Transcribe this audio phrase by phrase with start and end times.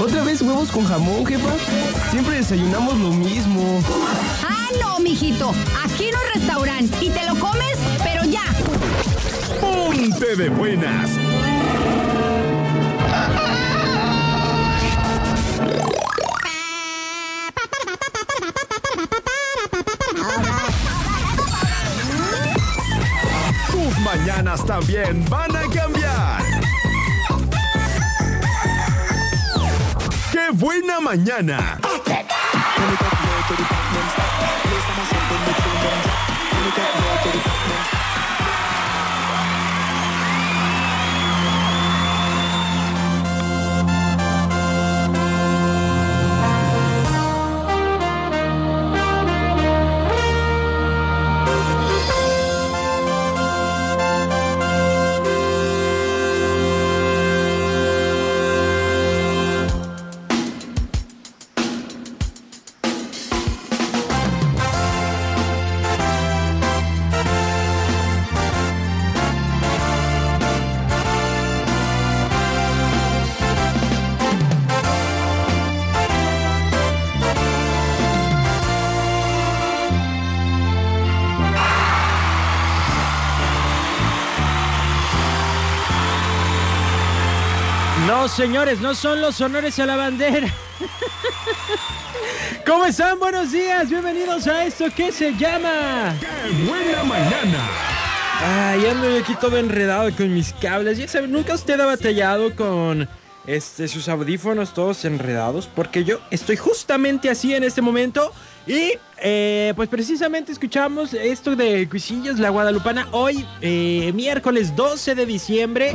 [0.00, 1.50] ¿Otra vez huevos con jamón, jefa?
[2.10, 3.80] Siempre desayunamos lo mismo.
[4.42, 5.54] Ah, no, mijito.
[5.84, 6.96] Aquí no es restaurante.
[7.00, 8.42] Y te lo comes, pero ya.
[9.60, 11.10] Ponte de buenas.
[23.70, 26.53] Tus mañanas también van a cambiar.
[30.34, 31.78] ¡Qué buena mañana!
[88.24, 90.48] No, señores, no son los honores a la bandera.
[92.66, 93.18] ¿Cómo están?
[93.18, 96.16] Buenos días, bienvenidos a esto que se llama...
[96.18, 97.68] ¡Qué buena mañana!
[98.40, 100.96] Ay, ando aquí todo enredado con mis cables.
[100.96, 103.06] Ya saben, nunca usted ha batallado con
[103.46, 105.66] este, sus audífonos todos enredados.
[105.66, 108.32] Porque yo estoy justamente así en este momento.
[108.66, 113.06] Y eh, pues precisamente escuchamos esto de Cuisillos, la Guadalupana.
[113.10, 115.94] Hoy, eh, miércoles 12 de diciembre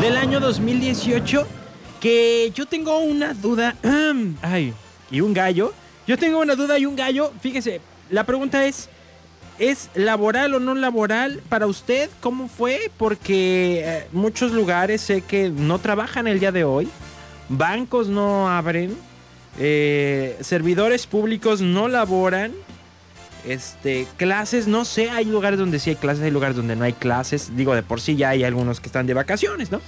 [0.00, 1.46] del año 2018.
[2.00, 3.74] Que yo tengo una duda.
[4.42, 4.72] Ay,
[5.10, 5.72] y un gallo.
[6.06, 7.32] Yo tengo una duda y un gallo.
[7.40, 7.80] Fíjese,
[8.10, 8.88] la pregunta es...
[9.58, 12.10] ¿Es laboral o no laboral para usted?
[12.20, 12.90] ¿Cómo fue?
[12.98, 16.90] Porque eh, muchos lugares sé que no trabajan el día de hoy.
[17.48, 18.94] Bancos no abren.
[19.58, 22.52] eh, servidores públicos no laboran.
[23.46, 26.92] Este, clases, no sé, hay lugares donde sí hay clases, hay lugares donde no hay
[26.92, 27.56] clases.
[27.56, 29.80] Digo, de por sí ya hay algunos que están de vacaciones, ¿no?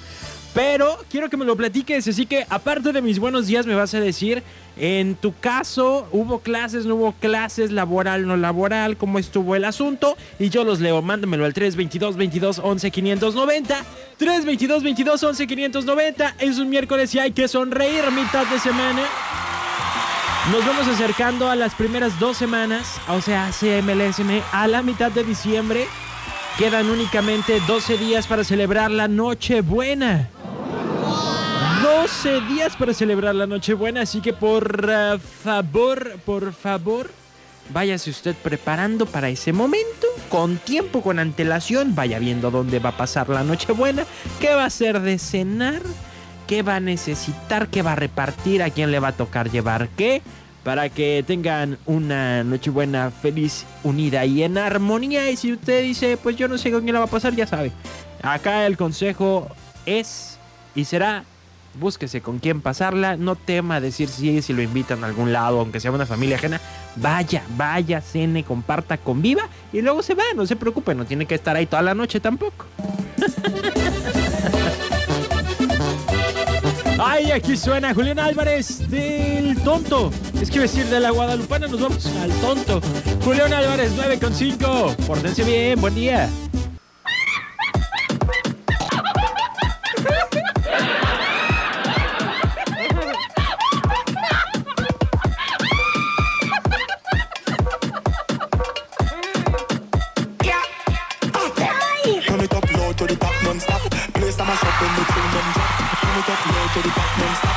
[0.55, 3.93] Pero quiero que me lo platiques, así que aparte de mis buenos días me vas
[3.95, 4.43] a decir,
[4.77, 8.97] en tu caso, ¿hubo clases, no hubo clases, laboral, no laboral?
[8.97, 10.17] ¿Cómo estuvo el asunto?
[10.39, 13.85] Y yo los leo, mándamelo al 322 22 11 590.
[14.17, 16.35] 322 22 11 590.
[16.39, 19.03] Es un miércoles y hay que sonreír mitad de semana.
[20.53, 25.23] Nos vamos acercando a las primeras dos semanas, o sea, CMLSM, a la mitad de
[25.23, 25.87] diciembre.
[26.57, 30.31] Quedan únicamente 12 días para celebrar la Nochebuena.
[31.83, 37.11] 12 días para celebrar la Nochebuena, así que por eh, favor, por favor,
[37.69, 42.97] váyase usted preparando para ese momento, con tiempo, con antelación, vaya viendo dónde va a
[42.97, 44.07] pasar la Nochebuena,
[44.41, 45.83] qué va a hacer de cenar,
[46.49, 49.89] qué va a necesitar, qué va a repartir, a quién le va a tocar llevar
[49.91, 50.23] qué,
[50.65, 55.31] para que tengan una Nochebuena feliz, unida y en armonía.
[55.31, 57.47] Y si usted dice, pues yo no sé con quién la va a pasar, ya
[57.47, 57.71] sabe.
[58.23, 59.47] Acá el consejo
[59.87, 60.39] es
[60.75, 61.25] y será
[61.79, 65.79] búsquese con quién pasarla, no tema decir sí si lo invitan a algún lado, aunque
[65.79, 66.61] sea una familia ajena,
[66.97, 71.37] vaya, vaya, cene, comparta, conviva y luego se va, no se preocupe, no tiene que
[71.37, 72.67] estar ahí toda la noche tampoco.
[77.01, 80.11] Ay, aquí suena Julián Álvarez del tonto.
[80.41, 82.81] Es que decir de la Guadalupana nos vamos al tonto.
[83.25, 84.97] Julián Álvarez 9 con 5.
[85.07, 86.29] Pórtense bien, buen día.
[102.27, 103.81] Turn it up low to the top non-stop.
[103.87, 105.78] Up when the tune them drop.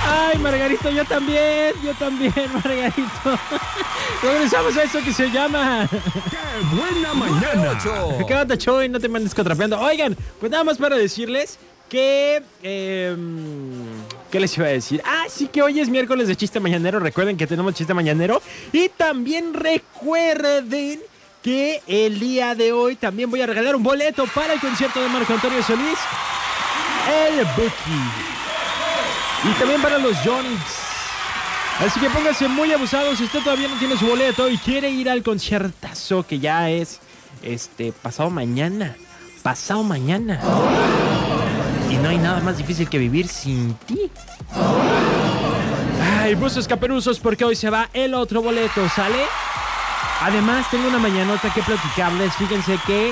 [0.06, 3.40] Ay, Margarito, yo también, yo también, Margarito.
[4.24, 5.88] Regresamos a eso que se llama.
[5.90, 7.78] ¡Qué buena mañana!
[8.28, 8.90] ¿Qué onda, Choy?
[8.90, 9.80] No te mandes contrapeando.
[9.80, 11.58] Oigan, pues nada más para decirles
[11.90, 12.42] que.
[12.63, 13.16] eh,
[14.31, 15.02] ¿Qué les iba a decir?
[15.06, 17.00] Ah, sí que hoy es miércoles de chiste mañanero.
[17.00, 18.42] Recuerden que tenemos chiste mañanero.
[18.72, 21.02] Y también recuerden
[21.44, 25.10] que el día de hoy también voy a regalar un boleto para el concierto de
[25.10, 25.98] Marco Antonio Solís.
[27.10, 28.41] El Buki.
[29.44, 30.60] Y también para los Johnnies.
[31.80, 35.10] Así que pónganse muy abusados si usted todavía no tiene su boleto y quiere ir
[35.10, 37.00] al conciertazo que ya es
[37.42, 38.96] este pasado mañana.
[39.42, 40.40] Pasado mañana.
[41.90, 44.12] Y no hay nada más difícil que vivir sin ti.
[46.20, 49.24] Ay, buses caperuzos porque hoy se va el otro boleto, ¿sale?
[50.22, 52.36] Además, tengo una mañanota que platicarles.
[52.36, 53.12] Fíjense que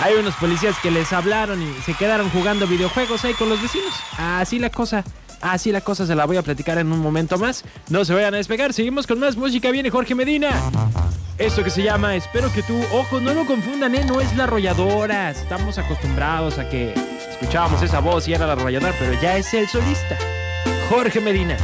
[0.00, 3.92] hay unos policías que les hablaron y se quedaron jugando videojuegos ahí con los vecinos.
[4.18, 5.04] Así la cosa.
[5.40, 7.64] Así la cosa se la voy a platicar en un momento más.
[7.88, 8.72] No se vayan a despegar.
[8.72, 9.70] Seguimos con más música.
[9.70, 10.50] Viene Jorge Medina.
[11.38, 12.78] Esto que se llama Espero que tú.
[12.92, 14.04] Ojo, no lo confundan, ¿eh?
[14.04, 15.30] No es la arrolladora.
[15.30, 16.92] Estamos acostumbrados a que
[17.30, 20.18] escuchábamos esa voz y era la arrolladora, pero ya es el solista.
[20.90, 21.56] Jorge Medina.